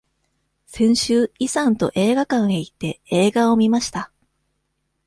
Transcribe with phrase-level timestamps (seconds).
[0.65, 4.11] 先週、イさんと映画館へ行って、映画を見ました。